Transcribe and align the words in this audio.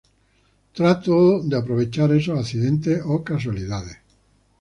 Trato 0.73 1.43
de 1.43 1.55
aprovechar 1.55 2.11
esos 2.11 2.39
accidentes 2.39 3.03
o 3.05 3.23
casualidades. 3.23 3.99